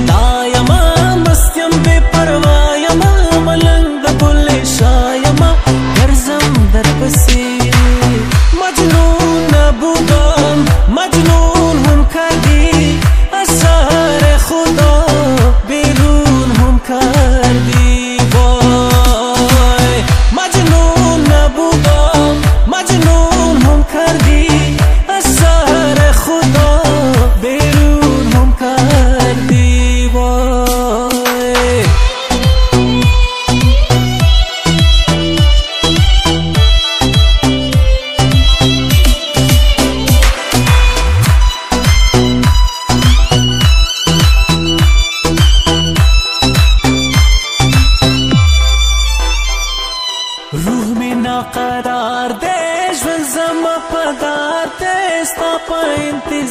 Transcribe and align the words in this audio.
大 0.00 0.41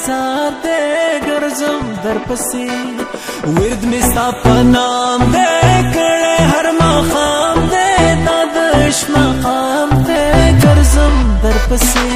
انتظار 0.02 0.52
دے 0.63 0.77
ګرځم 1.25 1.83
در 2.03 2.17
پسې 2.27 2.69
ورد 3.57 3.83
می 3.89 3.99
ستا 4.02 4.23
په 4.44 4.53
نام 4.69 5.25
دے 5.33 5.44
کړه 5.95 6.38
هر 6.53 6.69
مقام 6.80 7.59
دے 7.73 8.16
دا 8.25 8.39
د 8.55 8.57
عشق 8.77 9.11
مقام 9.17 9.94
دے 10.07 10.25
ګرځم 10.63 11.13
در 11.44 11.57
پسې 11.69 12.09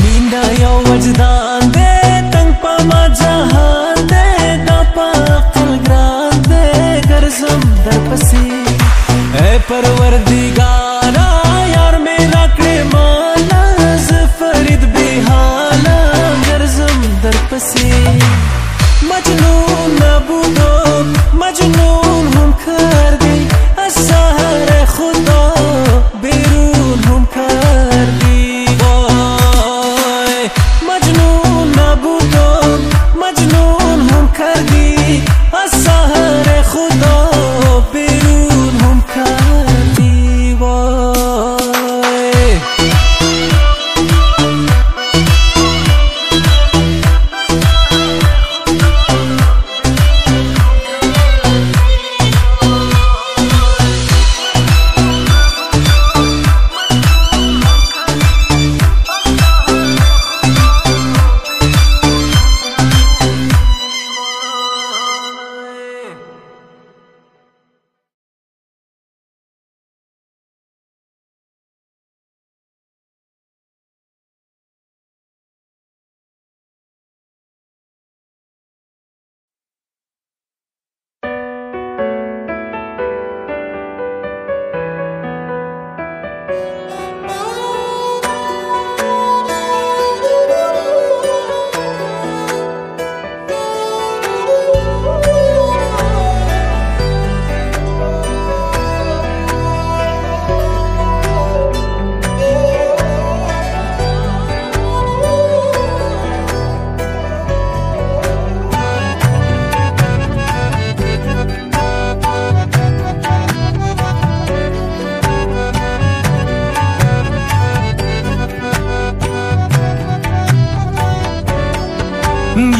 مینا 0.00 0.42
یو 0.60 0.76
وجدان 0.90 1.72
دے 1.76 1.88
تنگ 2.32 2.52
په 2.62 2.84
ما 2.90 3.02
جهان 3.20 4.06
دے 4.12 4.56
دا 4.68 4.78
په 4.94 5.06
عقل 5.36 5.70
ګران 5.88 6.42
دے 6.50 6.64
ګرځم 7.10 7.60
در 7.84 8.00
پسې 8.10 8.44
اے 9.40 9.58
پروردگارا 9.68 10.59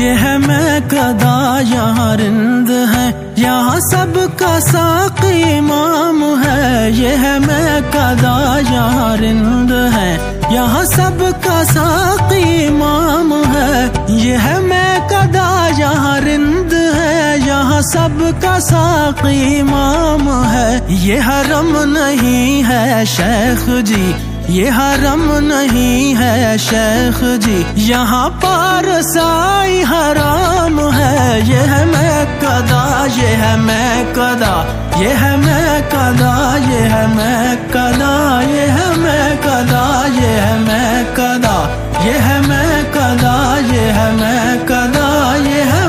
یہ 0.00 0.10
ہے 0.10 0.38
میں 0.38 0.80
کدا 0.88 1.60
یہاں 1.68 2.16
رند 2.16 2.70
ہے۔ 2.70 3.32
یہاں 3.36 3.80
سب 3.80 4.38
کا 4.38 4.60
ساقی 4.60 5.42
امام 5.42 6.42
ہے۔ 6.44 6.90
یہ 6.90 7.08
ہے 7.08 7.38
میں 7.38 7.80
کدا 7.90 8.58
یہاں 8.70 9.16
رند 9.16 9.70
ہے۔ 9.96 10.40
یہاں 10.50 10.84
سب 10.84 11.44
کا 11.44 11.62
ساقی 11.64 12.66
امام 12.66 13.42
ہے۔ 13.54 14.04
یہ 14.08 14.36
ہے 14.44 14.58
میں 14.58 14.98
کدا 15.08 15.68
یہاں 15.78 16.20
رند 16.20 16.72
ہے۔ 16.72 17.36
یہاں 17.46 17.80
سب 17.80 18.42
کا 18.42 18.60
ساقی 18.60 19.60
امام 19.60 20.52
ہے۔ 20.52 20.78
یہ 20.88 21.20
حرم 21.20 21.92
نہیں 21.92 22.68
ہے 22.68 23.04
شیخ 23.04 23.70
جی۔ 23.82 24.12
یہ 24.50 24.70
حرم 24.70 25.22
نہیں 25.38 26.18
ہے 26.18 26.56
شیخ 26.58 27.22
جی 27.40 27.62
یہاں 27.74 28.28
پر 28.30 28.88
سائی 29.14 29.82
حرام 29.90 30.78
ہے۔ 30.96 31.40
یہ 31.44 31.70
ہے 31.70 31.84
میں 31.84 32.24
کدا 32.40 33.06
یہ 33.16 33.36
ہے 33.36 33.54
میں 33.56 34.04
کدا 34.12 34.54
یہ 34.96 35.14
ہے 35.20 35.36
میں 35.36 35.80
کدا 35.90 36.56
یہ 36.68 36.88
ہے 36.88 37.06
میں 37.06 37.56
کدا 37.70 38.40
یہ 38.48 38.70
ہے 38.70 38.88
میں 38.96 39.36
کدا 39.42 39.86
یہ 40.14 40.40
ہے 40.40 40.56
میں 40.58 41.04
کدا 41.14 41.56
یہ 42.04 42.18
ہے 42.18 42.40
میں 42.46 42.82
کدا 42.92 43.58
یہ 43.66 43.92
ہے 43.92 44.10
میں 44.12 44.58
کدا 44.66 45.36
یہ 45.44 45.62
ہے 45.62 45.79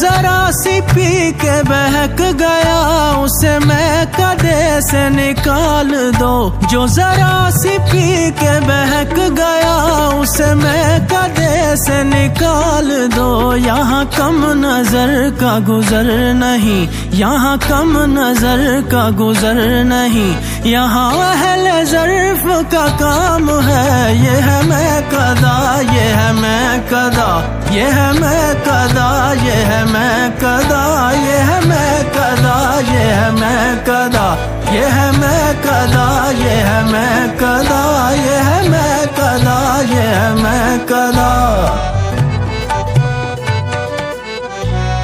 ذرا 0.00 0.50
سی 0.64 0.80
پی 0.94 1.32
کے 1.40 1.60
بہک 1.68 2.22
گیا، 2.38 3.12
اسے 3.16 3.58
میں 3.58 4.04
کدے 4.16 4.80
سے 4.90 5.08
نکال 5.08 6.10
دو۔ 6.20 6.50
جو 6.70 6.86
ذرا 6.86 7.48
سی 7.62 7.76
پی 7.92 8.30
کے 8.38 8.58
بہک 8.66 9.18
گیا، 9.36 9.76
اسے 10.20 10.54
میں 10.54 10.98
کدے 11.10 11.74
سے 11.86 12.02
نکال 12.02 13.08
دو۔ 13.16 13.56
یہاں 13.56 14.04
کم 14.16 14.52
نظر 14.52 15.28
کا 15.40 15.58
گزر 15.68 16.34
نہیں، 16.34 16.86
یہاں 17.14 17.56
کم 17.68 18.04
نظر 18.04 18.80
کا 18.90 19.10
گزر 19.20 19.84
نہیں۔ 19.84 20.40
یہاں 20.68 21.10
اہل 21.14 21.84
ظرف 21.84 22.46
کا 22.72 22.86
کام 22.98 23.68
ہے، 23.68 24.14
یہ 24.14 24.50
ہے 24.50 24.60
میں 24.64 25.00
کدا 25.10 25.80
ہے 26.28 26.32
میں 26.32 26.78
کدا 26.88 27.28
یہ 27.70 27.82
ہے 27.82 28.12
میں 28.12 28.54
کدا 28.64 29.32
یہ 29.42 29.50
ہے 29.50 29.84
میں 29.84 30.28
کدا 30.38 31.10
یہ 31.20 31.38
ہے 31.38 31.60
میں 31.60 32.04
کدا 32.14 32.80
یہ 32.90 32.98
ہے 32.98 33.30
میں 33.30 33.74
کدا 33.84 34.34
یہ 34.72 34.84
ہے 34.84 35.10
میں 35.18 35.52
کدا 35.62 36.30
یہ 36.36 36.48
ہے 36.48 36.82
میں 36.84 37.26
کدا 37.36 38.10
یہ 38.14 38.44
ہے 38.44 38.68
میں 38.68 39.06
کدا 39.16 39.80
یہ 39.88 40.00
ہے 40.00 40.34
میں 40.34 40.78
کدا 40.86 41.34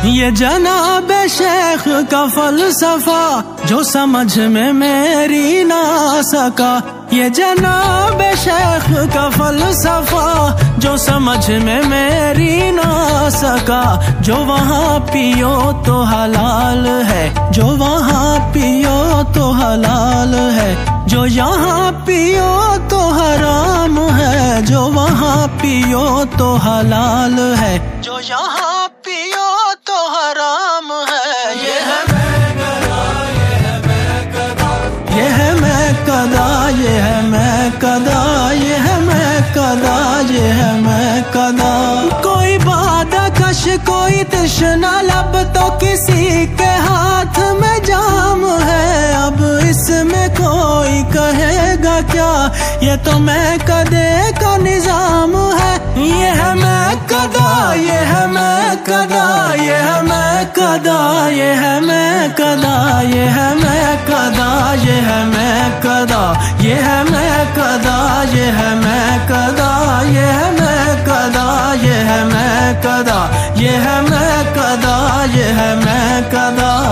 یہ 0.02 0.30
جناب 0.30 1.12
شیخ 1.30 1.88
کا 2.10 2.24
فلسفہ، 2.34 3.40
جو 3.64 3.82
سمجھ 3.82 4.38
میں 4.38 4.72
میری 4.72 5.62
نہ 5.62 6.20
سکا 6.24 6.78
یہ 7.14 7.28
جناب 7.28 8.22
شیخ 8.44 8.88
کا 9.14 9.28
فلسفہ 9.28 10.56
جو 10.78 10.96
سمجھ 10.96 11.50
میں 11.64 11.80
میری 11.82 12.70
نہ 12.70 13.28
سکا، 13.30 13.82
جو 14.20 14.36
وہاں 14.46 14.98
پیو 15.12 15.54
تو 15.86 16.00
حلال 16.02 16.86
ہے، 17.08 17.28
جو 17.50 17.66
وہاں 17.78 18.38
پیو 18.52 19.22
تو 19.34 19.50
حلال 19.50 20.34
ہے، 20.56 20.74
جو 21.06 21.26
یہاں 21.26 21.92
پیو 22.06 22.52
تو 22.88 23.00
حرام 23.10 23.98
ہے، 24.18 24.60
جو 24.66 24.80
وہاں 24.94 25.46
پیو 25.60 26.06
تو 26.38 26.54
حلال 26.66 27.38
ہے، 27.60 27.78
جو 28.00 28.20
یہاں 28.28 28.73
کاش 43.64 43.86
کوئی 43.86 44.24
تشنا 44.24 45.02
لب 45.02 45.54
تو 45.54 45.78
کسی 45.80 46.46
کے 46.58 46.64
ہاتھ 46.64 47.38
میں 47.60 47.78
جام 47.78 48.44
ہے۔ 48.66 49.12
اب 49.14 49.42
اس 49.42 49.88
میں 49.88 50.28
کوئی 50.28 51.02
کہے 51.12 51.74
گا 51.84 51.98
کیا؟ 52.12 52.48
یہ 52.80 52.92
تو 53.04 53.18
میں 53.18 53.56
کدے 53.66 54.30
کا 54.40 54.56
نظام 54.56 55.03
کدا 58.76 59.54
یہ 59.56 59.72
ہے 59.72 60.00
میں 60.02 60.44
کدا 60.52 61.28
یہ 61.30 61.60
ہے 61.60 61.78
میں 61.80 62.28
کدا 62.36 63.00
یہ 63.04 63.28
ہے 63.30 63.52
میں 63.54 63.94
کدا 64.06 64.74
یہ 64.82 65.00
ہے 65.00 65.22
میں 65.26 65.68
کدا 65.82 66.32
یہ 66.60 66.74
ہے 66.74 67.02
میں 67.10 67.58
کدا 67.58 68.22
یہ 68.32 68.50
ہے 68.52 68.74
میں 68.80 69.18
کدا 69.28 70.02
یہ 70.06 70.30
ہے 70.30 70.50
میں 70.58 71.04
کدا 71.06 71.74
یہ 71.82 72.04
ہے 72.08 72.22
میں 72.24 72.72
کدا 72.82 73.20
یہ 73.56 73.78
ہے 73.78 74.00
میں 74.10 74.42
کدا 74.54 75.24
یہ 75.34 75.52
ہے 75.58 75.74
میں 75.84 76.20
کدا 76.30 76.83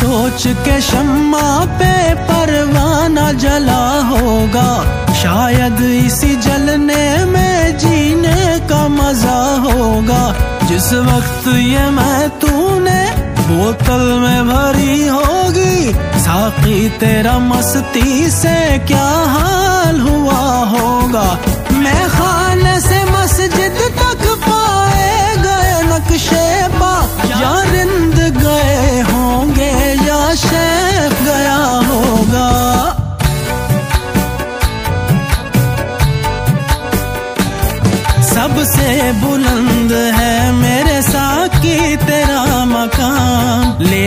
سوچ 0.00 0.46
کے 0.64 0.80
شمع 0.80 1.64
پہ 1.78 2.14
پروانہ 2.26 3.32
جلا 3.38 4.00
ہوگا۔ 4.10 4.82
شاید 5.14 6.06
اسی 6.06 6.36
جلنے 6.40 7.24
میں 7.24 7.70
جینے 7.70 8.58
کا 8.68 8.86
مزہ 8.86 9.58
ہوگا۔ 9.64 10.32
جس 10.68 10.92
وقت 10.92 11.48
یہ 11.56 11.90
میں 11.90 12.28
تو 12.40 12.78
نے 12.80 13.06
بوتل 13.48 14.18
میں 14.18 14.42
بھری 14.42 15.08
ہوگی، 15.08 15.92
ساقی 16.24 16.88
تیرا 16.98 17.38
مستی 17.38 18.30
سے 18.30 18.78
کیا 18.86 19.24
حال 19.34 20.00
ہوا 20.00 20.70
ہوگا۔ 20.70 21.36
میں 21.70 22.06
خانے 22.08 22.80
سے 22.80 23.04
مسجد 23.10 23.79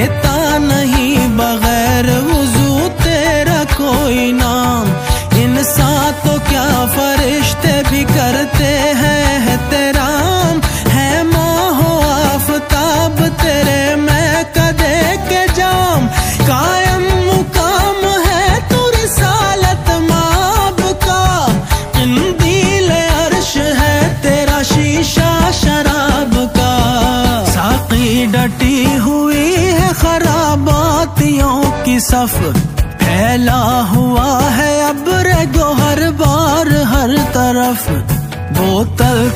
que 0.09 0.32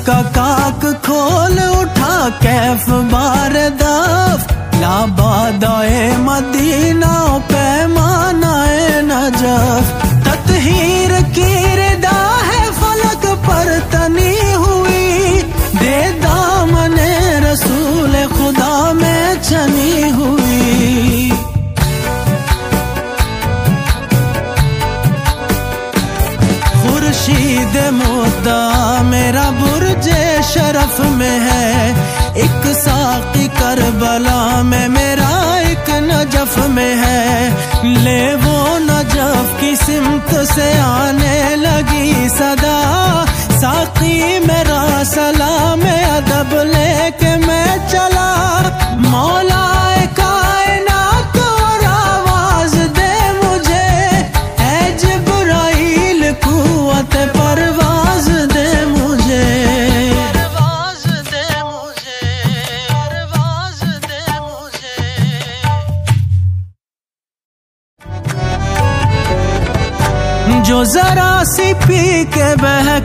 کا 0.07 0.21
کاک 0.33 0.85
کھول 1.03 1.57
اٹھا 1.59 2.27
کیف 2.39 2.87
بار 3.11 3.55
دف 3.79 4.51
مدینہ 6.17 7.15
پہ۔ 7.47 7.56
لے 38.57 38.77
نجف 38.79 39.59
کی 39.59 39.75
سمت 39.75 40.35
سے 40.55 40.71
آنے 40.79 41.55
لگی 41.55 42.27
صدا۔ 42.29 43.23
ساقی 43.61 44.39
میرا 44.39 45.01
سلام 45.05 45.81
ادب 46.13 46.53
لے 46.63 47.09
کے 47.19 47.35
میں 47.47 47.77
چلا۔ 47.91 48.33
مولا 48.93 49.56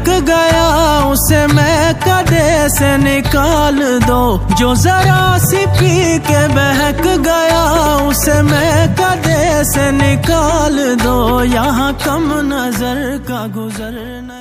تھک 0.05 0.29
گیا، 0.29 1.01
اسے 1.05 1.47
میں 1.47 1.93
کدے 2.05 2.69
سے 2.79 2.97
نکال 2.97 3.99
دو۔ 4.09 4.39
جو 4.57 4.75
ذرا 4.75 5.37
سی 5.41 5.65
پی 5.79 6.19
کے 6.27 6.47
بہک 6.55 7.07
گیا، 7.25 7.97
اسے 8.09 8.43
میں 8.43 8.87
کدے 8.97 9.63
سے 9.75 9.91
نکال 9.91 10.95
دو۔ 11.05 11.45
یہاں 11.45 11.93
کم 12.05 12.41
نظر 12.41 13.17
کا 13.27 13.47
گزرنا 13.57 14.32